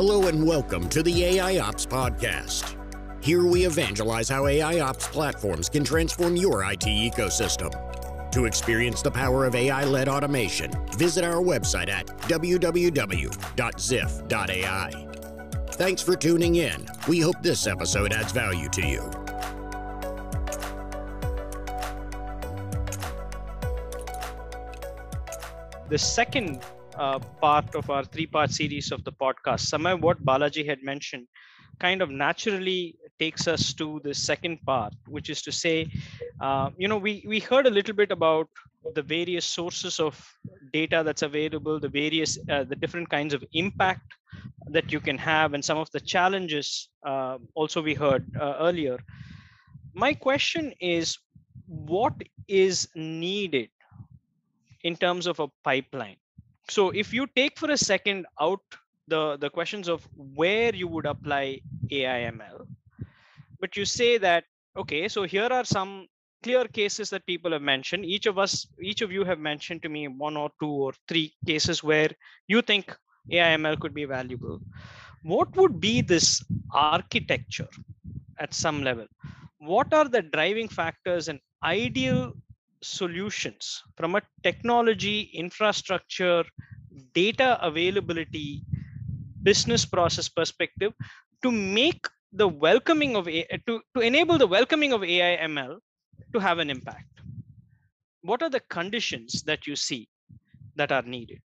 Hello 0.00 0.28
and 0.28 0.46
welcome 0.46 0.88
to 0.88 1.02
the 1.02 1.24
AI 1.26 1.58
Ops 1.58 1.84
Podcast. 1.84 2.74
Here 3.22 3.44
we 3.44 3.66
evangelize 3.66 4.30
how 4.30 4.46
AI 4.46 4.80
Ops 4.80 5.06
platforms 5.06 5.68
can 5.68 5.84
transform 5.84 6.36
your 6.36 6.64
IT 6.64 6.86
ecosystem. 6.86 7.70
To 8.32 8.46
experience 8.46 9.02
the 9.02 9.10
power 9.10 9.44
of 9.44 9.54
AI 9.54 9.84
led 9.84 10.08
automation, 10.08 10.70
visit 10.96 11.22
our 11.22 11.42
website 11.42 11.90
at 11.90 12.06
www.zif.ai. 12.06 13.28
Thanks 15.72 16.00
for 16.00 16.16
tuning 16.16 16.54
in. 16.56 16.86
We 17.06 17.20
hope 17.20 17.36
this 17.42 17.66
episode 17.66 18.14
adds 18.14 18.32
value 18.32 18.70
to 18.70 18.80
you. 18.80 19.10
the 25.90 25.98
second 25.98 26.62
uh, 27.00 27.18
part 27.40 27.74
of 27.74 27.90
our 27.90 28.04
three 28.04 28.26
part 28.26 28.50
series 28.50 28.92
of 28.92 29.04
the 29.04 29.12
podcast, 29.12 29.60
some 29.60 29.86
of 29.86 30.02
what 30.02 30.24
Balaji 30.24 30.66
had 30.66 30.82
mentioned, 30.82 31.26
kind 31.80 32.02
of 32.02 32.10
naturally 32.10 32.96
takes 33.18 33.48
us 33.48 33.72
to 33.74 34.00
the 34.04 34.14
second 34.14 34.58
part, 34.66 34.92
which 35.06 35.30
is 35.30 35.42
to 35.42 35.52
say, 35.52 35.86
uh, 36.40 36.70
you 36.76 36.88
know, 36.88 36.98
we, 36.98 37.24
we 37.26 37.40
heard 37.40 37.66
a 37.66 37.70
little 37.70 37.94
bit 37.94 38.12
about 38.12 38.48
the 38.94 39.02
various 39.02 39.44
sources 39.44 39.98
of 40.00 40.14
data 40.72 41.02
that's 41.04 41.22
available, 41.22 41.80
the 41.80 41.88
various, 41.88 42.38
uh, 42.50 42.64
the 42.64 42.76
different 42.76 43.08
kinds 43.10 43.34
of 43.34 43.44
impact 43.52 44.14
that 44.68 44.92
you 44.92 45.00
can 45.00 45.18
have, 45.18 45.54
and 45.54 45.64
some 45.64 45.78
of 45.78 45.90
the 45.92 46.00
challenges 46.00 46.90
uh, 47.06 47.38
also 47.54 47.82
we 47.82 47.94
heard 47.94 48.24
uh, 48.40 48.56
earlier. 48.60 48.98
My 49.94 50.14
question 50.14 50.72
is, 50.80 51.18
what 51.66 52.14
is 52.48 52.88
needed 52.94 53.70
in 54.82 54.96
terms 54.96 55.26
of 55.26 55.40
a 55.40 55.48
pipeline 55.64 56.16
so 56.76 56.90
if 56.90 57.12
you 57.12 57.26
take 57.40 57.58
for 57.58 57.70
a 57.70 57.82
second 57.90 58.26
out 58.40 58.78
the 59.08 59.22
the 59.44 59.50
questions 59.50 59.88
of 59.88 60.06
where 60.40 60.74
you 60.82 60.88
would 60.94 61.06
apply 61.14 61.44
aiml 62.02 62.66
but 63.60 63.76
you 63.76 63.84
say 63.84 64.12
that 64.18 64.44
okay 64.82 65.02
so 65.08 65.24
here 65.34 65.50
are 65.58 65.64
some 65.64 65.92
clear 66.42 66.64
cases 66.66 67.10
that 67.10 67.26
people 67.26 67.52
have 67.52 67.62
mentioned. 67.62 68.04
Each 68.04 68.26
of 68.26 68.38
us 68.38 68.66
each 68.82 69.02
of 69.02 69.12
you 69.12 69.24
have 69.24 69.38
mentioned 69.38 69.82
to 69.82 69.88
me 69.88 70.08
one 70.08 70.36
or 70.36 70.50
two 70.60 70.70
or 70.86 70.92
three 71.08 71.32
cases 71.46 71.82
where 71.82 72.10
you 72.48 72.62
think 72.62 72.96
aiml 73.30 73.78
could 73.78 73.94
be 73.94 74.04
valuable. 74.04 74.60
What 75.22 75.54
would 75.56 75.80
be 75.80 76.00
this 76.00 76.42
architecture 76.72 77.68
at 78.38 78.54
some 78.54 78.82
level? 78.82 79.06
What 79.58 79.92
are 79.92 80.08
the 80.08 80.22
driving 80.22 80.68
factors 80.68 81.28
and 81.28 81.40
ideal 81.62 82.32
solutions 82.82 83.82
from 83.96 84.14
a 84.14 84.22
technology, 84.42 85.30
infrastructure, 85.34 86.44
data 87.14 87.58
availability, 87.62 88.62
business 89.42 89.84
process 89.84 90.28
perspective 90.28 90.92
to 91.42 91.50
make 91.50 92.06
the 92.32 92.46
welcoming 92.46 93.16
of 93.16 93.28
A- 93.28 93.46
to, 93.66 93.80
to 93.94 94.00
enable 94.00 94.38
the 94.38 94.46
welcoming 94.46 94.92
of 94.92 95.02
AI 95.02 95.44
ML 95.46 95.78
to 96.32 96.38
have 96.38 96.58
an 96.58 96.70
impact. 96.70 97.06
What 98.22 98.42
are 98.42 98.50
the 98.50 98.60
conditions 98.60 99.42
that 99.42 99.66
you 99.66 99.76
see 99.76 100.08
that 100.76 100.92
are 100.92 101.02
needed? 101.02 101.40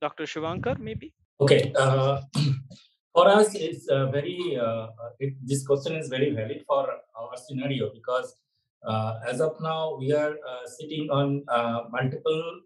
Dr. 0.00 0.24
Shuvankar, 0.24 0.78
maybe? 0.78 1.14
Okay. 1.40 1.72
Uh, 1.76 2.20
for 3.14 3.28
us, 3.28 3.54
it's 3.54 3.88
uh, 3.88 4.06
very, 4.06 4.58
uh, 4.60 4.88
it, 5.18 5.34
this 5.42 5.66
question 5.66 5.96
is 5.96 6.08
very 6.08 6.30
valid 6.30 6.64
for 6.66 6.88
our 7.18 7.36
scenario 7.36 7.90
because 7.92 8.34
as 9.26 9.40
of 9.40 9.60
now, 9.60 9.96
we 9.98 10.12
are 10.12 10.32
uh, 10.32 10.66
sitting 10.66 11.08
on 11.10 11.44
uh, 11.48 11.84
multiple 11.90 12.60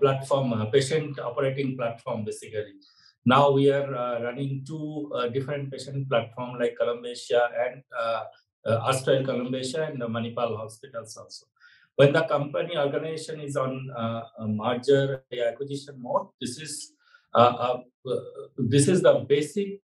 platform, 0.00 0.66
patient 0.72 1.18
operating 1.18 1.76
platform, 1.76 2.24
basically. 2.24 2.74
Now 3.26 3.50
we 3.50 3.70
are 3.70 4.22
running 4.22 4.64
two 4.66 5.12
different 5.32 5.70
patient 5.70 6.08
platform 6.08 6.58
like 6.58 6.76
Columbia 6.76 7.12
Asia 7.12 7.50
and 7.66 7.82
uh, 8.66 8.88
Astral 8.88 9.24
Columbia 9.24 9.60
Asia 9.60 9.84
and 9.84 10.00
Manipal 10.00 10.56
hospitals 10.56 11.16
also 11.16 11.46
when 11.96 12.12
the 12.12 12.22
company 12.22 12.76
organization 12.76 13.40
is 13.40 13.56
on 13.56 13.90
uh, 13.96 14.22
merger 14.46 15.22
acquisition 15.48 15.96
mode 15.98 16.28
this 16.40 16.58
is 16.58 16.92
uh, 17.34 17.52
uh, 17.66 17.78
this 18.56 18.88
is 18.88 19.02
the 19.02 19.14
basic 19.28 19.80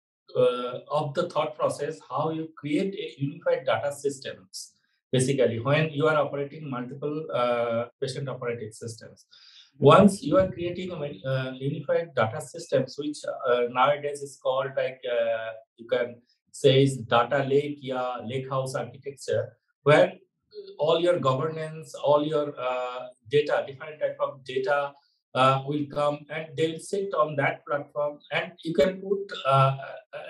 of 0.99 1.15
the 1.15 1.29
thought 1.29 1.57
process 1.57 1.99
how 2.11 2.31
you 2.31 2.49
create 2.57 2.95
a 2.95 3.09
unified 3.21 3.65
data 3.67 3.93
systems 3.93 4.73
basically 5.15 5.59
when 5.69 5.91
you 5.99 6.07
are 6.11 6.19
operating 6.25 6.71
multiple 6.77 7.17
uh, 7.41 7.85
patient 8.01 8.29
operating 8.29 8.73
systems 8.73 9.27
once 9.79 10.23
you 10.23 10.37
are 10.41 10.49
creating 10.51 10.91
a 10.93 11.31
uh, 11.31 11.51
unified 11.53 12.09
data 12.15 12.41
systems 12.41 12.95
which 12.99 13.19
uh, 13.29 13.63
nowadays 13.71 14.21
is 14.23 14.39
called 14.43 14.71
like 14.77 15.01
uh, 15.17 15.51
you 15.77 15.87
can 15.95 16.17
say 16.51 16.83
is 16.83 16.97
data 17.15 17.41
lake 17.53 17.79
yeah 17.81 18.17
lake 18.25 18.49
house 18.49 18.75
architecture 18.75 19.45
where 19.83 20.13
all 20.79 21.01
your 21.01 21.19
governance 21.19 21.95
all 21.95 22.25
your 22.25 22.47
uh, 22.69 23.01
data 23.29 23.65
different 23.67 23.99
type 24.01 24.17
of 24.21 24.45
data 24.45 24.93
uh, 25.35 25.61
will 25.67 25.85
come 25.93 26.19
and 26.31 26.47
they'll 26.57 26.79
sit 26.79 27.13
on 27.23 27.35
that 27.35 27.67
platform 27.67 28.19
and 28.31 28.53
you 28.63 28.73
can 28.73 29.01
put 29.07 29.25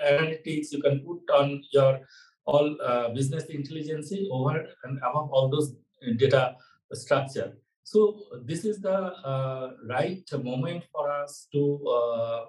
analytics 0.09 0.71
you 0.71 0.81
can 0.81 0.99
put 1.07 1.35
on 1.39 1.61
your 1.71 1.99
all 2.45 2.77
uh, 2.81 3.09
business 3.09 3.45
intelligence 3.45 4.13
over 4.31 4.65
and 4.83 4.97
above 4.99 5.31
all 5.31 5.49
those 5.49 5.75
data 6.17 6.55
structure. 6.93 7.57
So 7.83 8.23
this 8.43 8.65
is 8.65 8.81
the 8.81 8.97
uh, 9.31 9.73
right 9.87 10.23
moment 10.43 10.83
for 10.91 11.09
us 11.11 11.47
to 11.53 11.63
uh, 11.87 12.45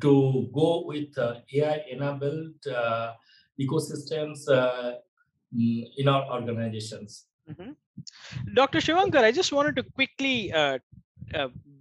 to 0.00 0.50
go 0.52 0.84
with 0.84 1.16
uh, 1.16 1.36
AI-enabled 1.54 2.66
uh, 2.66 3.12
ecosystems 3.58 4.48
uh, 4.48 4.94
mm, 5.56 5.84
in 5.96 6.08
our 6.08 6.30
organizations. 6.32 7.26
Mm-hmm. 7.50 7.70
Dr. 8.54 8.78
Shuvankar, 8.78 9.24
I 9.24 9.32
just 9.32 9.52
wanted 9.52 9.76
to 9.76 9.82
quickly 9.82 10.52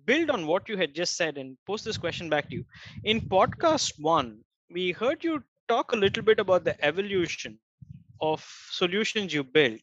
build 0.06 0.30
on 0.30 0.48
what 0.48 0.70
you 0.70 0.78
had 0.78 0.96
just 0.96 1.18
said 1.18 1.38
and 1.38 1.58
post 1.68 1.84
this 1.84 1.98
question 1.98 2.30
back 2.30 2.50
to 2.50 2.56
you. 2.56 2.66
In 3.04 3.20
podcast 3.20 4.00
one, 4.00 4.40
we 4.72 4.92
heard 4.92 5.24
you 5.24 5.44
talk 5.68 5.94
a 5.94 5.96
little 5.96 6.24
bit 6.24 6.40
about 6.40 6.64
the 6.64 6.84
evolution 6.84 7.60
of 8.22 8.46
solutions 8.72 9.34
you 9.34 9.44
built. 9.44 9.80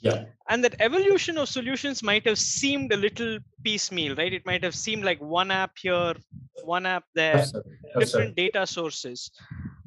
Yeah. 0.00 0.24
And 0.48 0.64
that 0.64 0.74
evolution 0.80 1.38
of 1.38 1.48
solutions 1.48 2.02
might 2.02 2.26
have 2.26 2.38
seemed 2.38 2.92
a 2.92 2.96
little 2.96 3.38
piecemeal 3.64 4.16
right? 4.16 4.32
It 4.32 4.44
might 4.44 4.62
have 4.64 4.74
seemed 4.74 5.04
like 5.04 5.20
one 5.20 5.50
app 5.50 5.72
here 5.80 6.14
one 6.64 6.86
app 6.86 7.04
there 7.14 7.38
Absolutely. 7.38 7.72
different 7.98 8.36
data 8.36 8.66
sources. 8.66 9.30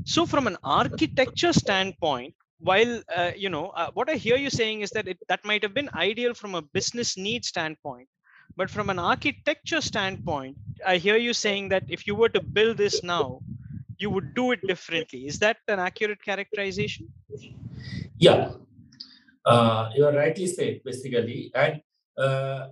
So 0.05 0.25
from 0.25 0.47
an 0.47 0.57
architecture 0.63 1.53
standpoint 1.53 2.33
while 2.59 3.01
uh, 3.15 3.31
you 3.35 3.49
know 3.49 3.67
uh, 3.69 3.91
what 3.93 4.09
i 4.09 4.13
hear 4.15 4.37
you 4.37 4.49
saying 4.49 4.81
is 4.81 4.89
that 4.91 5.07
it, 5.07 5.17
that 5.27 5.43
might 5.43 5.61
have 5.61 5.73
been 5.73 5.89
ideal 5.93 6.33
from 6.33 6.55
a 6.55 6.61
business 6.61 7.17
need 7.17 7.43
standpoint. 7.45 8.07
But 8.57 8.69
from 8.69 8.89
an 8.89 8.99
architecture 8.99 9.81
standpoint 9.81 10.57
i 10.85 10.97
hear 10.97 11.17
you 11.17 11.33
saying 11.33 11.69
that 11.69 11.83
if 11.89 12.07
you 12.07 12.15
were 12.15 12.29
to 12.29 12.41
build 12.41 12.77
this 12.77 13.03
now 13.03 13.41
you 13.97 14.09
would 14.09 14.33
do 14.33 14.51
it 14.51 14.61
differently. 14.67 15.27
Is 15.27 15.39
that 15.39 15.57
an 15.67 15.79
accurate 15.79 16.23
characterization? 16.23 17.07
Yeah, 18.17 18.51
uh, 19.45 19.89
you 19.95 20.05
are 20.05 20.13
rightly 20.13 20.47
said, 20.47 20.81
basically. 20.83 21.51
And 21.53 21.81
uh, 22.17 22.67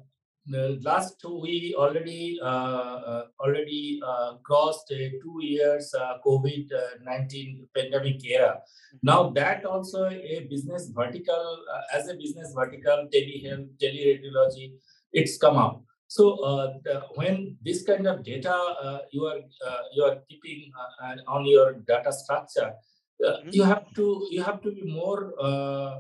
the 0.46 0.80
last 0.84 1.22
two, 1.22 1.40
we 1.42 1.76
already 1.78 2.40
uh, 2.42 2.48
uh 2.48 3.24
already 3.40 4.02
uh, 4.06 4.34
crossed 4.44 4.88
two 4.90 5.38
years 5.40 5.94
uh, 5.94 6.18
COVID 6.26 6.70
nineteen 7.04 7.68
pandemic 7.76 8.26
era. 8.26 8.60
Mm-hmm. 8.60 8.98
Now 9.04 9.30
that 9.32 9.66
also 9.66 10.10
a 10.10 10.48
business 10.50 10.92
vertical, 10.94 11.64
as 11.94 12.10
a 12.10 12.16
business 12.16 12.54
vertical, 12.54 13.08
telehealth, 13.14 13.70
teleradiology, 13.82 14.74
it's 15.14 15.38
come 15.38 15.58
out. 15.58 15.84
So 16.14 16.38
uh, 16.46 16.74
the, 16.86 17.02
when 17.16 17.58
this 17.66 17.82
kind 17.82 18.06
of 18.06 18.24
data 18.24 18.54
uh, 18.54 19.00
you 19.10 19.26
are 19.26 19.40
uh, 19.68 19.84
you 19.96 20.04
are 20.04 20.18
keeping 20.30 20.72
uh, 21.02 21.16
on 21.28 21.44
your 21.44 21.74
data 21.92 22.14
structure, 22.14 22.70
uh, 22.70 23.30
mm-hmm. 23.30 23.50
you 23.52 23.64
have 23.64 23.86
to 23.96 24.28
you 24.30 24.44
have 24.44 24.62
to 24.62 24.72
be 24.72 24.84
more 24.84 25.34
uh, 25.42 25.98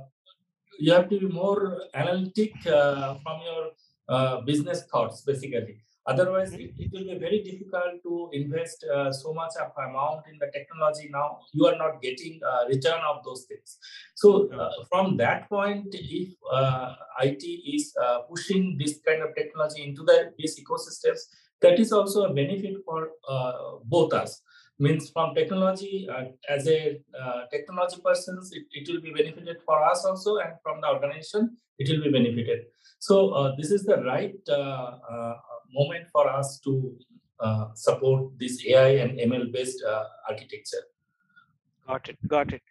you 0.77 0.93
have 0.93 1.09
to 1.09 1.17
be 1.19 1.25
more 1.25 1.81
analytic 1.95 2.53
from 3.23 3.37
your 3.49 4.43
business 4.45 4.85
thoughts 4.91 5.21
basically. 5.21 5.81
Otherwise, 6.05 6.51
mm-hmm. 6.51 6.61
it, 6.61 6.73
it, 6.77 6.91
will 6.91 7.13
be 7.13 7.17
very 7.17 7.41
difficult 7.43 8.03
to 8.03 8.29
invest 8.33 8.83
uh, 8.93 9.11
so 9.11 9.33
much 9.33 9.53
of 9.61 9.71
amount 9.77 10.25
in 10.29 10.37
the 10.37 10.47
technology. 10.51 11.09
Now 11.09 11.39
you 11.53 11.65
are 11.65 11.77
not 11.77 12.01
getting 12.01 12.41
uh, 12.45 12.67
return 12.67 12.99
of 13.07 13.23
those 13.23 13.45
things. 13.47 13.77
So 14.15 14.49
uh, 14.51 14.69
from 14.91 15.15
that 15.17 15.47
point, 15.49 15.87
if 15.93 16.33
uh, 16.51 16.95
IT 17.21 17.43
is 17.43 17.95
uh, 18.03 18.19
pushing 18.29 18.77
this 18.77 18.99
kind 19.05 19.21
of 19.21 19.33
technology 19.35 19.83
into 19.83 20.03
the 20.03 20.33
these 20.37 20.59
ecosystems, 20.59 21.19
that 21.61 21.79
is 21.79 21.93
also 21.93 22.25
a 22.25 22.33
benefit 22.33 22.75
for 22.85 23.11
uh, 23.29 23.53
both 23.85 24.13
us. 24.13 24.41
Means 24.79 25.11
from 25.11 25.35
technology 25.35 26.09
as 26.49 26.67
a 26.67 26.99
technology 27.51 27.97
persons, 28.03 28.51
it, 28.51 28.63
it 28.71 28.91
will 28.91 29.01
be 29.01 29.11
benefited 29.11 29.57
for 29.65 29.81
us 29.85 30.03
also, 30.03 30.37
and 30.37 30.53
from 30.63 30.81
the 30.81 30.89
organization, 30.89 31.55
it 31.77 31.89
will 31.89 32.03
be 32.03 32.11
benefited. 32.11 32.65
So 32.97 33.53
this 33.55 33.69
is 33.71 33.83
the 33.83 34.03
right 34.03 34.33
moment 35.73 36.05
for 36.11 36.29
us 36.29 36.59
to 36.61 36.97
uh, 37.39 37.73
support 37.73 38.31
this 38.39 38.65
AI 38.67 38.89
and 39.03 39.19
ML 39.19 39.51
based 39.51 39.83
uh, 39.83 40.05
architecture. 40.29 40.83
Got 41.87 42.09
it. 42.09 42.17
Got 42.27 42.53
it. 42.53 42.61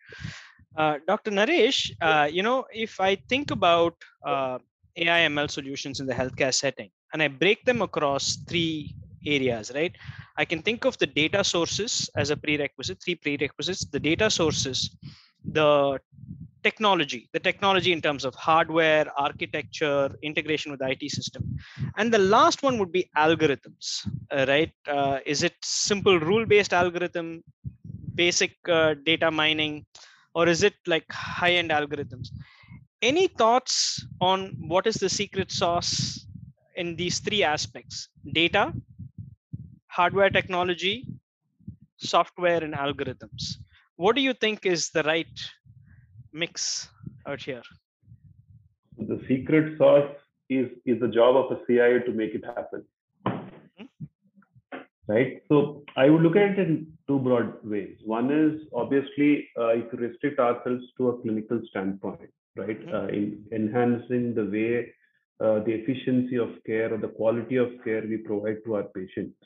Uh, 0.76 0.98
Dr. 1.06 1.30
Naresh, 1.30 1.90
uh, 2.00 2.28
you 2.30 2.42
know, 2.42 2.64
if 2.72 3.00
I 3.00 3.16
think 3.28 3.50
about 3.50 3.94
uh, 4.24 4.58
AI 4.96 5.20
ML 5.28 5.50
solutions 5.50 6.00
in 6.00 6.06
the 6.06 6.14
healthcare 6.14 6.54
setting 6.54 6.90
and 7.12 7.22
I 7.22 7.28
break 7.28 7.64
them 7.64 7.82
across 7.82 8.36
three 8.48 8.94
areas, 9.26 9.70
right? 9.74 9.94
I 10.36 10.44
can 10.44 10.62
think 10.62 10.84
of 10.84 10.96
the 10.98 11.06
data 11.06 11.44
sources 11.44 12.08
as 12.16 12.30
a 12.30 12.36
prerequisite, 12.36 13.02
three 13.02 13.16
prerequisites 13.16 13.84
the 13.84 14.00
data 14.00 14.30
sources, 14.30 14.96
the 15.44 15.98
technology, 16.62 17.28
the 17.32 17.40
technology 17.40 17.92
in 17.92 18.00
terms 18.00 18.24
of 18.24 18.34
hardware, 18.34 19.06
architecture, 19.16 20.10
integration 20.22 20.70
with 20.72 20.80
IT 20.82 21.10
system. 21.10 21.58
And 21.96 22.12
the 22.12 22.18
last 22.18 22.62
one 22.62 22.78
would 22.78 22.92
be 22.92 23.10
algorithms, 23.16 24.06
uh, 24.30 24.46
right? 24.48 24.72
Uh, 24.86 25.18
is 25.26 25.42
it 25.42 25.54
simple 25.62 26.18
rule 26.18 26.46
based 26.46 26.72
algorithm, 26.72 27.42
basic 28.14 28.56
uh, 28.68 28.94
data 29.04 29.30
mining, 29.30 29.86
or 30.34 30.48
is 30.48 30.62
it 30.62 30.74
like 30.86 31.10
high 31.12 31.52
end 31.52 31.70
algorithms? 31.70 32.28
Any 33.00 33.26
thoughts 33.26 34.04
on 34.20 34.54
what 34.58 34.86
is 34.86 34.94
the 34.94 35.08
secret 35.08 35.50
sauce 35.50 36.26
in 36.76 36.96
these 36.96 37.18
three 37.18 37.42
aspects 37.42 38.08
data, 38.32 38.72
hardware 39.86 40.30
technology, 40.30 41.06
software, 41.96 42.62
and 42.62 42.74
algorithms? 42.74 43.56
What 43.96 44.16
do 44.16 44.22
you 44.22 44.32
think 44.32 44.64
is 44.64 44.90
the 44.90 45.02
right 45.02 45.28
mix 46.32 46.88
out 47.26 47.40
here? 47.40 47.62
The 48.98 49.20
secret 49.28 49.78
sauce 49.78 50.14
is 50.48 50.68
is 50.84 51.00
the 51.00 51.08
job 51.08 51.36
of 51.36 51.52
a 51.52 51.60
CIO 51.66 52.00
to 52.00 52.12
make 52.12 52.34
it 52.34 52.44
happen. 52.44 52.84
Mm-hmm. 53.26 54.76
Right. 55.06 55.42
So 55.48 55.84
I 55.96 56.08
would 56.08 56.22
look 56.22 56.36
at 56.36 56.52
it 56.52 56.58
in 56.58 56.92
two 57.06 57.18
broad 57.18 57.54
ways. 57.64 57.96
One 58.04 58.30
is 58.30 58.66
obviously 58.74 59.48
uh, 59.58 59.68
if 59.68 59.92
you 59.92 59.98
restrict 59.98 60.38
ourselves 60.38 60.84
to 60.98 61.08
a 61.10 61.18
clinical 61.22 61.60
standpoint, 61.70 62.30
right? 62.56 62.80
Mm-hmm. 62.80 62.94
Uh, 62.94 63.08
in 63.08 63.44
enhancing 63.52 64.34
the 64.34 64.44
way 64.44 64.92
uh, 65.40 65.58
the 65.64 65.72
efficiency 65.72 66.36
of 66.36 66.50
care 66.64 66.92
or 66.94 66.98
the 66.98 67.08
quality 67.08 67.56
of 67.56 67.70
care 67.84 68.02
we 68.02 68.18
provide 68.18 68.58
to 68.64 68.76
our 68.76 68.84
patients. 68.84 69.36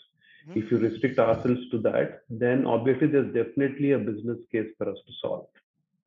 Mm-hmm. 0.48 0.60
If 0.60 0.70
you 0.70 0.78
restrict 0.78 1.18
ourselves 1.18 1.70
to 1.70 1.78
that, 1.78 2.20
then 2.28 2.66
obviously 2.66 3.08
there's 3.08 3.32
definitely 3.34 3.92
a 3.92 3.98
business 3.98 4.38
case 4.52 4.68
for 4.76 4.90
us 4.90 4.98
to 5.06 5.12
solve 5.22 5.46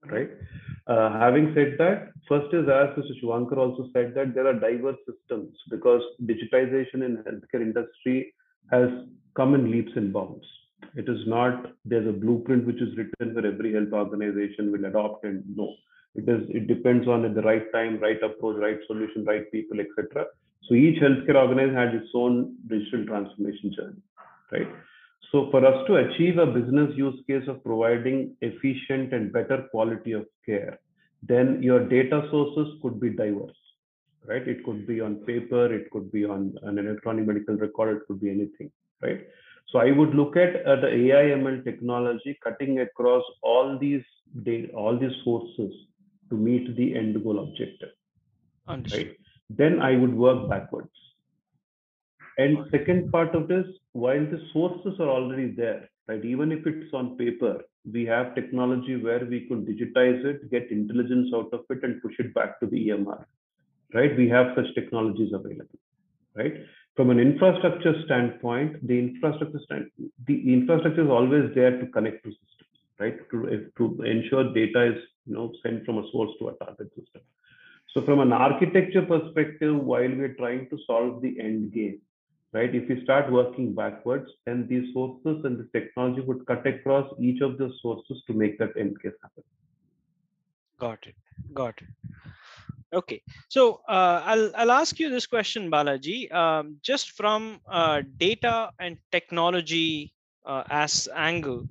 right? 0.07 0.29
Uh, 0.87 1.11
having 1.19 1.53
said 1.53 1.75
that, 1.77 2.11
first 2.27 2.53
is 2.53 2.67
as 2.67 2.89
Mr. 2.97 3.13
Shuvankar 3.21 3.57
also 3.57 3.89
said 3.93 4.13
that 4.15 4.33
there 4.33 4.47
are 4.47 4.53
diverse 4.53 4.97
systems 5.07 5.55
because 5.69 6.01
digitization 6.23 7.05
in 7.05 7.23
healthcare 7.27 7.61
industry 7.61 8.33
has 8.71 8.89
come 9.35 9.55
in 9.55 9.71
leaps 9.71 9.91
and 9.95 10.11
bounds. 10.11 10.45
It 10.95 11.07
is 11.07 11.27
not 11.27 11.73
there's 11.85 12.07
a 12.07 12.11
blueprint 12.11 12.65
which 12.65 12.81
is 12.81 12.97
written 12.97 13.33
for 13.33 13.45
every 13.45 13.73
health 13.73 13.93
organization 13.93 14.71
will 14.71 14.85
adopt 14.85 15.25
and 15.25 15.43
no. 15.55 15.75
It 16.15 16.27
is 16.27 16.49
it 16.49 16.67
depends 16.67 17.07
on 17.07 17.21
the 17.33 17.41
right 17.41 17.71
time, 17.71 17.99
right 17.99 18.21
approach, 18.23 18.57
right 18.57 18.79
solution, 18.87 19.25
right 19.25 19.51
people, 19.51 19.79
etc. 19.79 20.25
So 20.63 20.73
each 20.75 21.01
healthcare 21.01 21.35
organization 21.35 21.75
has 21.75 22.01
its 22.01 22.09
own 22.15 22.55
digital 22.67 23.05
transformation 23.05 23.73
journey, 23.75 24.01
right? 24.51 24.67
So 25.31 25.49
for 25.51 25.65
us 25.65 25.85
to 25.87 25.97
achieve 25.97 26.37
a 26.39 26.45
business 26.45 26.91
use 26.95 27.19
case 27.27 27.47
of 27.47 27.63
providing 27.63 28.35
efficient 28.41 29.13
and 29.13 29.31
better 29.31 29.67
quality 29.69 30.13
of 30.13 30.25
care, 30.45 30.79
then 31.21 31.61
your 31.61 31.87
data 31.87 32.27
sources 32.31 32.73
could 32.81 32.99
be 32.99 33.09
diverse, 33.09 33.57
right? 34.25 34.47
It 34.47 34.63
could 34.63 34.87
be 34.87 35.01
on 35.01 35.15
paper, 35.17 35.71
it 35.71 35.91
could 35.91 36.11
be 36.11 36.25
on 36.25 36.55
an 36.63 36.79
electronic 36.79 37.27
medical 37.27 37.55
record, 37.55 37.97
it 37.97 38.07
could 38.07 38.21
be 38.21 38.31
anything, 38.31 38.71
right? 39.03 39.21
So 39.67 39.77
I 39.77 39.91
would 39.91 40.15
look 40.15 40.35
at 40.35 40.65
uh, 40.65 40.77
the 40.77 40.87
AI 40.87 41.35
ML 41.37 41.63
technology 41.63 42.39
cutting 42.43 42.79
across 42.79 43.23
all 43.43 43.77
these 43.77 44.03
data, 44.43 44.73
all 44.73 44.97
these 44.97 45.15
sources 45.23 45.71
to 46.29 46.35
meet 46.35 46.75
the 46.75 46.95
end 46.95 47.23
goal 47.23 47.39
objective. 47.39 47.89
Understood. 48.67 49.07
Right? 49.07 49.17
Then 49.51 49.79
I 49.79 49.95
would 49.95 50.15
work 50.15 50.49
backwards. 50.49 50.89
And 52.39 52.57
second 52.71 53.11
part 53.11 53.35
of 53.35 53.49
this, 53.49 53.65
while 53.91 54.25
the 54.33 54.41
sources 54.53 54.97
are 55.01 55.09
already 55.09 55.51
there, 55.51 55.89
right? 56.07 56.23
Even 56.23 56.53
if 56.53 56.65
it's 56.65 56.93
on 56.93 57.17
paper, 57.17 57.61
we 57.91 58.05
have 58.05 58.33
technology 58.33 58.95
where 58.95 59.25
we 59.25 59.41
could 59.47 59.65
digitize 59.65 60.23
it, 60.23 60.49
get 60.49 60.71
intelligence 60.71 61.31
out 61.35 61.49
of 61.51 61.65
it, 61.69 61.83
and 61.83 62.01
push 62.01 62.13
it 62.17 62.33
back 62.33 62.57
to 62.61 62.65
the 62.67 62.77
EMR, 62.89 63.25
right? 63.93 64.15
We 64.17 64.29
have 64.29 64.55
such 64.55 64.73
technologies 64.73 65.33
available, 65.33 65.79
right? 66.33 66.53
From 66.95 67.09
an 67.09 67.19
infrastructure 67.19 67.93
standpoint, 68.05 68.87
the 68.87 68.97
infrastructure 68.97 69.59
stand, 69.65 69.91
the 70.25 70.53
infrastructure 70.53 71.03
is 71.03 71.09
always 71.09 71.53
there 71.55 71.77
to 71.77 71.87
connect 71.87 72.23
to 72.23 72.29
systems, 72.31 72.77
right? 72.99 73.17
To, 73.31 73.69
to 73.77 74.03
ensure 74.03 74.53
data 74.53 74.93
is 74.93 75.03
you 75.25 75.33
know 75.33 75.51
sent 75.61 75.85
from 75.85 75.97
a 75.97 76.09
source 76.13 76.31
to 76.39 76.49
a 76.49 76.53
target 76.53 76.87
system. 76.95 77.21
So 77.93 78.05
from 78.05 78.19
an 78.21 78.31
architecture 78.31 79.01
perspective, 79.01 79.75
while 79.75 80.13
we're 80.21 80.35
trying 80.35 80.69
to 80.69 80.77
solve 80.87 81.21
the 81.21 81.37
end 81.39 81.73
game, 81.73 81.99
right? 82.53 82.73
If 82.73 82.89
we 82.89 83.03
start 83.03 83.31
working 83.31 83.73
backwards, 83.73 84.29
then 84.45 84.67
these 84.67 84.93
sources 84.93 85.43
and 85.45 85.59
this 85.59 85.67
technology 85.71 86.21
would 86.21 86.45
cut 86.45 86.65
across 86.65 87.11
each 87.19 87.41
of 87.41 87.57
the 87.57 87.71
sources 87.81 88.23
to 88.27 88.33
make 88.33 88.57
that 88.59 88.71
end 88.77 89.01
case 89.01 89.13
happen. 89.21 89.43
Got 90.79 90.99
it. 91.05 91.15
Got 91.53 91.75
it. 91.81 91.87
Okay, 92.91 93.21
so 93.49 93.81
uh, 93.87 94.23
I'll 94.25 94.51
I'll 94.55 94.71
ask 94.71 94.99
you 94.99 95.11
this 95.11 95.27
question, 95.27 95.69
Balaji. 95.69 96.33
Um, 96.33 96.77
just 96.81 97.11
from 97.11 97.59
uh, 97.69 98.01
data 98.17 98.71
and 98.79 98.97
technology 99.11 100.11
uh, 100.43 100.63
as 100.71 101.07
angle, 101.15 101.67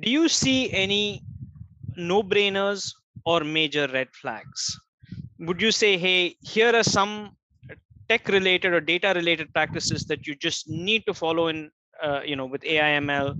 do 0.00 0.08
you 0.08 0.28
see 0.28 0.72
any 0.72 1.24
no-brainers 1.96 2.92
or 3.24 3.40
major 3.40 3.88
red 3.92 4.14
flags? 4.14 4.78
Would 5.40 5.60
you 5.60 5.72
say, 5.72 5.98
hey, 5.98 6.36
here 6.42 6.74
are 6.76 6.84
some 6.84 7.36
tech 8.08 8.28
related 8.28 8.72
or 8.72 8.80
data 8.80 9.12
related 9.14 9.52
practices 9.52 10.04
that 10.04 10.26
you 10.26 10.34
just 10.34 10.68
need 10.68 11.04
to 11.06 11.14
follow 11.14 11.48
in 11.48 11.70
uh, 12.02 12.20
you 12.24 12.36
know 12.36 12.46
with 12.46 12.62
AIML 12.62 13.36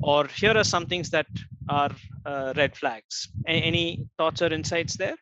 or 0.00 0.26
here 0.26 0.56
are 0.56 0.64
some 0.64 0.86
things 0.86 1.10
that 1.10 1.26
are 1.68 1.90
uh, 2.24 2.52
red 2.56 2.76
flags. 2.76 3.28
Any, 3.46 3.62
any 3.62 4.06
thoughts 4.16 4.42
or 4.42 4.52
insights 4.52 4.96
there? 4.96 5.16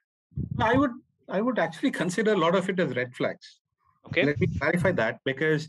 I 0.59 0.75
would 0.75 0.93
I 1.29 1.41
would 1.41 1.59
actually 1.59 1.91
consider 1.91 2.33
a 2.33 2.37
lot 2.37 2.55
of 2.55 2.69
it 2.69 2.79
as 2.79 2.95
red 2.95 3.15
flags. 3.15 3.61
Okay. 4.07 4.25
Let 4.25 4.41
me 4.41 4.47
clarify 4.59 4.93
that 4.93 5.19
because 5.25 5.69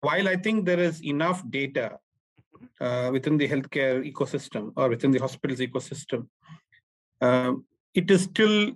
while 0.00 0.28
I 0.28 0.36
think 0.36 0.64
there 0.64 0.80
is 0.80 1.04
enough 1.04 1.42
data 1.50 1.98
uh, 2.80 3.10
within 3.12 3.36
the 3.36 3.48
healthcare 3.48 4.10
ecosystem 4.10 4.72
or 4.76 4.88
within 4.88 5.10
the 5.10 5.18
hospital's 5.18 5.60
ecosystem 5.60 6.26
um, 7.20 7.64
it 7.94 8.10
is 8.10 8.22
still 8.22 8.72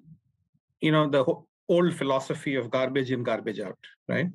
you 0.80 0.92
know 0.92 1.08
the 1.08 1.24
old 1.68 1.94
philosophy 1.94 2.54
of 2.54 2.70
garbage 2.70 3.10
in, 3.10 3.22
garbage 3.22 3.60
out, 3.60 3.78
right? 4.08 4.28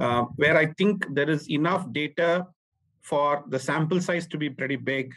Uh, 0.00 0.22
where 0.36 0.56
I 0.56 0.66
think 0.66 1.06
there 1.14 1.28
is 1.28 1.50
enough 1.50 1.92
data 1.92 2.46
for 3.02 3.44
the 3.48 3.58
sample 3.58 4.00
size 4.00 4.26
to 4.28 4.38
be 4.38 4.50
pretty 4.50 4.76
big 4.76 5.14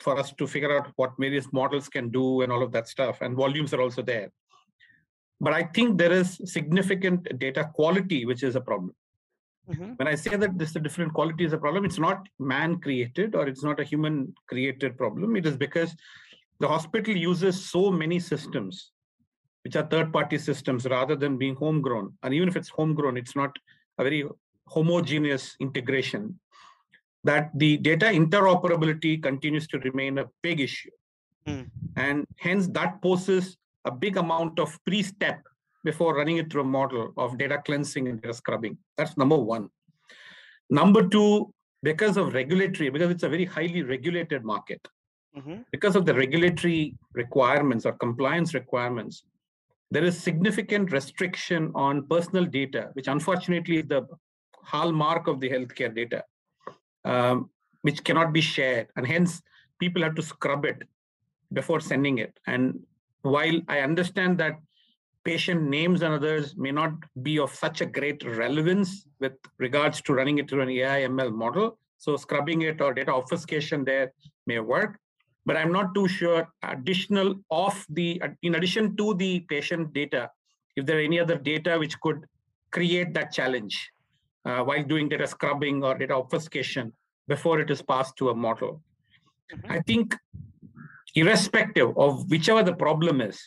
for 0.00 0.18
us 0.18 0.32
to 0.32 0.46
figure 0.46 0.76
out 0.76 0.88
what 0.96 1.12
various 1.18 1.52
models 1.52 1.88
can 1.88 2.10
do 2.10 2.42
and 2.42 2.52
all 2.52 2.62
of 2.62 2.72
that 2.72 2.88
stuff. 2.88 3.20
And 3.20 3.36
volumes 3.36 3.72
are 3.74 3.80
also 3.80 4.02
there. 4.02 4.30
But 5.40 5.52
I 5.52 5.62
think 5.62 5.98
there 5.98 6.12
is 6.12 6.40
significant 6.44 7.38
data 7.38 7.70
quality, 7.74 8.24
which 8.24 8.42
is 8.42 8.56
a 8.56 8.60
problem. 8.60 8.94
Mm-hmm. 9.70 9.92
When 9.96 10.08
I 10.08 10.14
say 10.14 10.36
that 10.36 10.58
this 10.58 10.70
is 10.70 10.76
a 10.76 10.80
different 10.80 11.12
quality 11.12 11.44
is 11.44 11.52
a 11.52 11.58
problem, 11.58 11.84
it's 11.84 11.98
not 11.98 12.26
man 12.38 12.80
created 12.80 13.34
or 13.34 13.46
it's 13.46 13.62
not 13.62 13.78
a 13.80 13.84
human 13.84 14.34
created 14.48 14.96
problem. 14.96 15.36
It 15.36 15.46
is 15.46 15.56
because 15.56 15.94
the 16.58 16.68
hospital 16.68 17.14
uses 17.14 17.70
so 17.70 17.90
many 17.90 18.18
systems 18.18 18.92
which 19.68 19.76
are 19.76 19.86
third 19.86 20.10
party 20.10 20.38
systems 20.38 20.86
rather 20.86 21.14
than 21.14 21.36
being 21.36 21.54
homegrown. 21.54 22.14
And 22.22 22.32
even 22.32 22.48
if 22.48 22.56
it's 22.56 22.70
homegrown, 22.70 23.18
it's 23.18 23.36
not 23.36 23.54
a 23.98 24.02
very 24.02 24.24
homogeneous 24.66 25.56
integration. 25.60 26.40
That 27.24 27.50
the 27.54 27.76
data 27.76 28.06
interoperability 28.06 29.22
continues 29.22 29.66
to 29.68 29.78
remain 29.80 30.16
a 30.16 30.24
big 30.42 30.60
issue. 30.60 30.88
Mm. 31.46 31.68
And 31.96 32.26
hence, 32.38 32.66
that 32.68 33.02
poses 33.02 33.58
a 33.84 33.90
big 33.90 34.16
amount 34.16 34.58
of 34.58 34.82
pre 34.86 35.02
step 35.02 35.42
before 35.84 36.16
running 36.16 36.38
it 36.38 36.50
through 36.50 36.62
a 36.62 36.72
model 36.78 37.12
of 37.18 37.36
data 37.36 37.60
cleansing 37.62 38.08
and 38.08 38.22
data 38.22 38.32
scrubbing. 38.32 38.78
That's 38.96 39.18
number 39.18 39.36
one. 39.36 39.68
Number 40.70 41.06
two, 41.06 41.52
because 41.82 42.16
of 42.16 42.32
regulatory, 42.32 42.88
because 42.88 43.10
it's 43.10 43.22
a 43.22 43.28
very 43.28 43.44
highly 43.44 43.82
regulated 43.82 44.44
market, 44.44 44.80
mm-hmm. 45.36 45.56
because 45.72 45.94
of 45.94 46.06
the 46.06 46.14
regulatory 46.14 46.94
requirements 47.12 47.84
or 47.84 47.92
compliance 47.92 48.54
requirements, 48.54 49.24
there 49.90 50.04
is 50.04 50.18
significant 50.18 50.92
restriction 50.92 51.72
on 51.74 52.06
personal 52.06 52.44
data, 52.44 52.90
which 52.92 53.08
unfortunately 53.08 53.78
is 53.78 53.88
the 53.88 54.06
hallmark 54.62 55.26
of 55.26 55.40
the 55.40 55.48
healthcare 55.48 55.94
data, 55.94 56.24
um, 57.04 57.50
which 57.82 58.04
cannot 58.04 58.32
be 58.32 58.40
shared. 58.40 58.88
And 58.96 59.06
hence, 59.06 59.40
people 59.78 60.02
have 60.02 60.14
to 60.16 60.22
scrub 60.22 60.64
it 60.66 60.82
before 61.52 61.80
sending 61.80 62.18
it. 62.18 62.38
And 62.46 62.80
while 63.22 63.60
I 63.68 63.80
understand 63.80 64.38
that 64.38 64.58
patient 65.24 65.62
names 65.62 66.02
and 66.02 66.14
others 66.14 66.54
may 66.56 66.70
not 66.70 66.92
be 67.22 67.38
of 67.38 67.54
such 67.54 67.80
a 67.80 67.86
great 67.86 68.24
relevance 68.24 69.06
with 69.20 69.32
regards 69.58 70.00
to 70.02 70.14
running 70.14 70.38
it 70.38 70.48
through 70.48 70.62
an 70.62 70.70
AI 70.70 71.00
ML 71.00 71.32
model. 71.32 71.78
So 71.98 72.16
scrubbing 72.16 72.62
it 72.62 72.80
or 72.80 72.94
data 72.94 73.12
obfuscation 73.12 73.84
there 73.84 74.12
may 74.46 74.60
work, 74.60 74.98
but 75.48 75.56
I'm 75.56 75.72
not 75.72 75.94
too 75.94 76.06
sure 76.06 76.46
additional 76.62 77.34
of 77.50 77.74
the, 77.88 78.20
in 78.42 78.56
addition 78.56 78.94
to 78.98 79.14
the 79.14 79.40
patient 79.48 79.94
data, 79.94 80.30
if 80.76 80.84
there 80.84 80.98
are 80.98 81.00
any 81.10 81.18
other 81.18 81.38
data 81.38 81.78
which 81.78 81.98
could 82.00 82.26
create 82.70 83.14
that 83.14 83.32
challenge 83.32 83.90
uh, 84.44 84.60
while 84.62 84.82
doing 84.82 85.08
data 85.08 85.26
scrubbing 85.26 85.82
or 85.82 85.96
data 85.96 86.14
obfuscation 86.14 86.92
before 87.28 87.60
it 87.60 87.70
is 87.70 87.80
passed 87.80 88.14
to 88.18 88.28
a 88.28 88.34
model. 88.34 88.82
Mm-hmm. 89.50 89.72
I 89.72 89.80
think 89.80 90.14
irrespective 91.14 91.96
of 91.96 92.30
whichever 92.30 92.62
the 92.62 92.74
problem 92.74 93.22
is, 93.22 93.40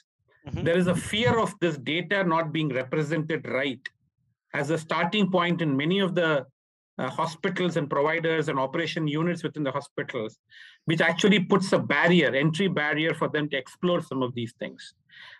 mm-hmm. 0.47 0.63
there 0.63 0.79
is 0.79 0.87
a 0.87 0.95
fear 0.95 1.37
of 1.37 1.53
this 1.61 1.77
data 1.77 2.23
not 2.23 2.51
being 2.51 2.69
represented 2.69 3.47
right 3.47 3.87
as 4.55 4.71
a 4.71 4.77
starting 4.77 5.29
point 5.29 5.61
in 5.61 5.77
many 5.77 5.99
of 5.99 6.15
the 6.15 6.47
uh, 6.97 7.09
hospitals 7.09 7.77
and 7.77 7.89
providers 7.89 8.49
and 8.49 8.59
operation 8.59 9.07
units 9.07 9.43
within 9.43 9.63
the 9.63 9.71
hospitals, 9.71 10.37
which 10.85 11.01
actually 11.01 11.39
puts 11.39 11.71
a 11.71 11.79
barrier, 11.79 12.33
entry 12.35 12.67
barrier 12.67 13.13
for 13.13 13.27
them 13.29 13.49
to 13.49 13.57
explore 13.57 14.01
some 14.01 14.21
of 14.21 14.33
these 14.35 14.53
things. 14.59 14.93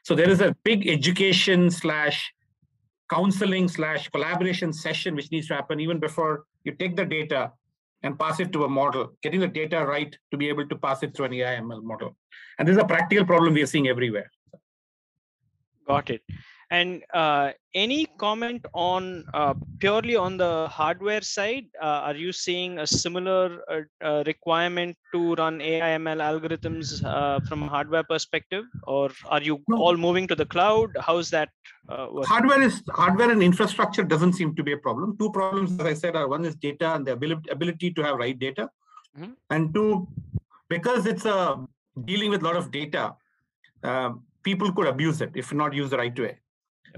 So 0.03 0.15
there 0.15 0.29
is 0.29 0.41
a 0.41 0.55
big 0.63 0.87
education 0.87 1.69
slash 1.69 2.33
counseling 3.09 3.67
slash 3.67 4.09
collaboration 4.09 4.71
session 4.71 5.15
which 5.15 5.31
needs 5.31 5.47
to 5.47 5.55
happen 5.55 5.79
even 5.79 5.99
before 5.99 6.45
you 6.63 6.71
take 6.73 6.95
the 6.95 7.05
data 7.05 7.51
and 8.03 8.17
pass 8.17 8.39
it 8.39 8.51
to 8.53 8.63
a 8.63 8.69
model, 8.69 9.13
getting 9.21 9.39
the 9.39 9.47
data 9.47 9.85
right 9.85 10.15
to 10.31 10.37
be 10.37 10.49
able 10.49 10.67
to 10.67 10.75
pass 10.75 11.03
it 11.03 11.15
through 11.15 11.25
an 11.25 11.33
AI 11.33 11.59
ML 11.59 11.83
model. 11.83 12.15
And 12.57 12.67
this 12.67 12.75
is 12.75 12.81
a 12.81 12.85
practical 12.85 13.25
problem 13.25 13.53
we 13.53 13.61
are 13.61 13.67
seeing 13.67 13.87
everywhere. 13.87 14.31
Got 15.87 16.09
it. 16.09 16.21
And 16.71 17.03
uh, 17.13 17.51
any 17.73 18.05
comment 18.17 18.65
on 18.73 19.25
uh, 19.33 19.53
purely 19.79 20.15
on 20.15 20.37
the 20.37 20.69
hardware 20.69 21.21
side? 21.21 21.65
Uh, 21.81 22.07
are 22.07 22.15
you 22.15 22.31
seeing 22.31 22.79
a 22.79 22.87
similar 22.87 23.59
uh, 23.69 23.81
uh, 24.01 24.23
requirement 24.25 24.95
to 25.13 25.35
run 25.35 25.59
AI 25.59 25.97
ML 25.97 26.21
algorithms 26.29 27.03
uh, 27.03 27.41
from 27.41 27.63
a 27.63 27.67
hardware 27.67 28.03
perspective, 28.03 28.63
or 28.87 29.11
are 29.25 29.41
you 29.41 29.61
no. 29.67 29.77
all 29.77 29.97
moving 29.97 30.29
to 30.29 30.35
the 30.35 30.45
cloud? 30.45 30.95
How's 30.99 31.29
that? 31.31 31.49
hardware 31.89 32.61
is 32.61 32.81
hardware 32.91 33.31
and 33.31 33.43
infrastructure 33.43 34.03
doesn't 34.03 34.33
seem 34.33 34.55
to 34.55 34.63
be 34.63 34.71
a 34.71 34.77
problem. 34.77 35.17
Two 35.17 35.29
problems, 35.31 35.77
as 35.77 35.85
I 35.85 35.93
said, 35.93 36.15
are 36.15 36.29
one 36.29 36.45
is 36.45 36.55
data 36.55 36.93
and 36.95 37.05
the 37.05 37.11
ability 37.11 37.91
to 37.91 38.01
have 38.01 38.15
right 38.15 38.37
data, 38.39 38.69
mm-hmm. 39.19 39.33
and 39.49 39.73
two, 39.73 40.07
because 40.69 41.05
it's 41.05 41.25
a 41.25 41.65
dealing 42.05 42.29
with 42.29 42.43
a 42.43 42.45
lot 42.45 42.55
of 42.55 42.71
data, 42.71 43.13
people 44.43 44.71
could 44.71 44.87
abuse 44.87 45.19
it 45.19 45.31
if 45.35 45.53
not 45.53 45.73
used 45.73 45.91
the 45.91 45.97
right 45.97 46.17
way. 46.17 46.37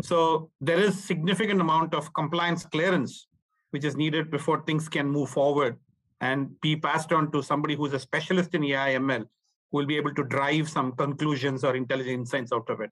So 0.01 0.49
there 0.61 0.79
is 0.79 1.03
significant 1.03 1.61
amount 1.61 1.93
of 1.93 2.13
compliance 2.13 2.65
clearance 2.65 3.27
which 3.73 3.83
is 3.83 3.97
needed 3.97 4.29
before 4.29 4.61
things 4.61 4.87
can 4.87 5.09
move 5.09 5.29
forward 5.29 5.77
and 6.21 6.49
be 6.61 6.75
passed 6.75 7.11
on 7.11 7.31
to 7.31 7.41
somebody 7.41 7.75
who's 7.75 7.93
a 7.93 7.99
specialist 7.99 8.53
in 8.53 8.63
AI 8.63 8.91
ML 8.93 9.25
who 9.71 9.77
will 9.77 9.87
be 9.87 9.97
able 9.97 10.13
to 10.13 10.23
drive 10.23 10.69
some 10.69 10.91
conclusions 10.91 11.63
or 11.63 11.75
intelligent 11.75 12.19
insights 12.19 12.51
out 12.53 12.69
of 12.69 12.81
it. 12.81 12.91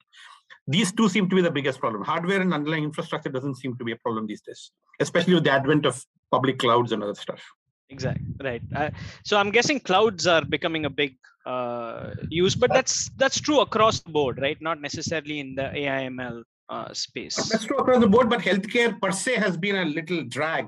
These 0.67 0.91
two 0.93 1.07
seem 1.07 1.29
to 1.29 1.35
be 1.35 1.43
the 1.43 1.51
biggest 1.51 1.79
problem. 1.79 2.03
Hardware 2.03 2.41
and 2.41 2.51
underlying 2.51 2.83
infrastructure 2.83 3.29
doesn't 3.29 3.55
seem 3.55 3.77
to 3.77 3.83
be 3.83 3.91
a 3.91 3.95
problem 3.97 4.25
these 4.25 4.41
days, 4.41 4.71
especially 4.99 5.35
with 5.35 5.43
the 5.43 5.51
advent 5.51 5.85
of 5.85 6.03
public 6.31 6.57
clouds 6.57 6.91
and 6.91 7.03
other 7.03 7.13
stuff. 7.13 7.43
Exactly 7.89 8.25
right. 8.43 8.63
Uh, 8.75 8.89
so 9.23 9.37
I'm 9.37 9.51
guessing 9.51 9.79
clouds 9.79 10.25
are 10.25 10.43
becoming 10.43 10.85
a 10.85 10.89
big 10.89 11.15
uh, 11.45 12.11
use, 12.29 12.55
but 12.55 12.73
that's 12.73 13.09
that's 13.17 13.39
true 13.39 13.59
across 13.59 13.99
the 13.99 14.11
board, 14.11 14.39
right? 14.41 14.59
Not 14.61 14.81
necessarily 14.81 15.39
in 15.39 15.53
the 15.53 15.67
AI 15.77 16.09
ML 16.09 16.43
uh, 16.71 16.93
space. 16.93 17.35
That's 17.35 17.65
true 17.65 17.77
across 17.77 17.99
the 17.99 18.07
board, 18.07 18.29
but 18.29 18.39
healthcare 18.39 18.99
per 18.99 19.11
se 19.11 19.35
has 19.35 19.57
been 19.57 19.75
a 19.75 19.85
little 19.85 20.23
drag 20.23 20.67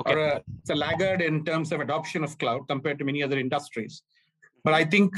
okay. 0.00 0.14
or 0.14 0.18
a, 0.18 0.42
it's 0.60 0.70
a 0.70 0.74
laggard 0.74 1.20
in 1.20 1.44
terms 1.44 1.70
of 1.70 1.80
adoption 1.80 2.24
of 2.24 2.36
cloud 2.38 2.66
compared 2.66 2.98
to 2.98 3.04
many 3.04 3.22
other 3.22 3.38
industries. 3.38 4.02
But 4.64 4.72
I 4.72 4.84
think 4.84 5.14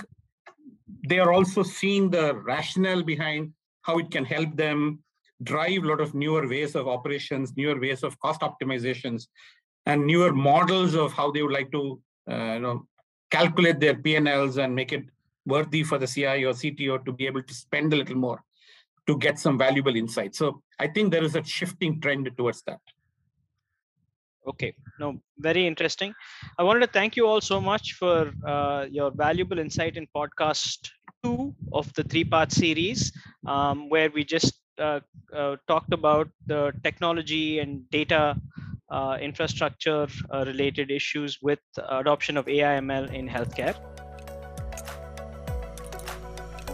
they 1.08 1.20
are 1.20 1.32
also 1.32 1.62
seeing 1.62 2.10
the 2.10 2.34
rationale 2.34 3.04
behind 3.04 3.52
how 3.82 3.98
it 3.98 4.10
can 4.10 4.24
help 4.24 4.56
them 4.56 4.98
drive 5.44 5.84
a 5.84 5.86
lot 5.86 6.00
of 6.00 6.14
newer 6.14 6.48
ways 6.48 6.74
of 6.74 6.88
operations, 6.88 7.56
newer 7.56 7.78
ways 7.78 8.02
of 8.02 8.18
cost 8.18 8.40
optimizations, 8.40 9.28
and 9.86 10.04
newer 10.04 10.32
models 10.32 10.94
of 10.94 11.12
how 11.12 11.30
they 11.30 11.42
would 11.42 11.52
like 11.52 11.70
to, 11.70 12.00
uh, 12.28 12.54
you 12.54 12.60
know, 12.60 12.86
calculate 13.30 13.78
their 13.78 13.94
P&Ls 13.94 14.56
and 14.58 14.74
make 14.74 14.92
it 14.92 15.04
worthy 15.44 15.84
for 15.84 15.98
the 15.98 16.06
CI 16.06 16.44
or 16.44 16.52
CTO 16.52 17.04
to 17.04 17.12
be 17.12 17.26
able 17.26 17.42
to 17.42 17.54
spend 17.54 17.92
a 17.92 17.96
little 17.96 18.16
more 18.16 18.40
to 19.06 19.18
get 19.18 19.38
some 19.38 19.56
valuable 19.58 19.96
insights. 19.96 20.38
So 20.38 20.62
I 20.78 20.88
think 20.88 21.12
there 21.12 21.24
is 21.24 21.36
a 21.36 21.44
shifting 21.44 22.00
trend 22.00 22.30
towards 22.36 22.62
that. 22.62 22.80
Okay, 24.48 24.74
no, 25.00 25.20
very 25.38 25.66
interesting. 25.66 26.14
I 26.56 26.62
wanted 26.62 26.80
to 26.80 26.86
thank 26.86 27.16
you 27.16 27.26
all 27.26 27.40
so 27.40 27.60
much 27.60 27.94
for 27.94 28.32
uh, 28.46 28.86
your 28.88 29.10
valuable 29.10 29.58
insight 29.58 29.96
in 29.96 30.06
podcast 30.14 30.88
two 31.24 31.52
of 31.72 31.92
the 31.94 32.04
three 32.04 32.22
part 32.22 32.52
series, 32.52 33.12
um, 33.46 33.88
where 33.88 34.08
we 34.10 34.24
just 34.24 34.60
uh, 34.78 35.00
uh, 35.34 35.56
talked 35.66 35.92
about 35.92 36.28
the 36.46 36.72
technology 36.84 37.58
and 37.58 37.88
data 37.90 38.36
uh, 38.88 39.18
infrastructure 39.20 40.06
uh, 40.32 40.44
related 40.46 40.92
issues 40.92 41.38
with 41.42 41.58
adoption 41.88 42.36
of 42.36 42.48
AI 42.48 42.78
ML 42.80 43.12
in 43.12 43.28
healthcare. 43.28 43.74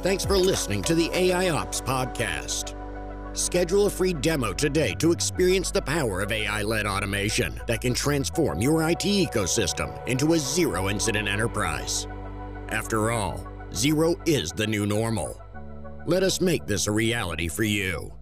Thanks 0.02 0.24
for 0.24 0.36
listening 0.36 0.82
to 0.82 0.96
the 0.96 1.08
AI 1.14 1.50
Ops 1.50 1.80
Podcast. 1.80 2.74
Schedule 3.38 3.86
a 3.86 3.90
free 3.90 4.12
demo 4.12 4.52
today 4.52 4.94
to 4.94 5.12
experience 5.12 5.70
the 5.70 5.80
power 5.80 6.22
of 6.22 6.32
AI 6.32 6.62
led 6.62 6.86
automation 6.86 7.60
that 7.68 7.80
can 7.82 7.94
transform 7.94 8.60
your 8.60 8.82
IT 8.90 9.04
ecosystem 9.04 10.04
into 10.08 10.32
a 10.32 10.38
zero 10.40 10.88
incident 10.88 11.28
enterprise. 11.28 12.08
After 12.70 13.12
all, 13.12 13.46
zero 13.72 14.16
is 14.26 14.50
the 14.50 14.66
new 14.66 14.86
normal. 14.86 15.40
Let 16.04 16.24
us 16.24 16.40
make 16.40 16.66
this 16.66 16.88
a 16.88 16.90
reality 16.90 17.46
for 17.46 17.62
you. 17.62 18.12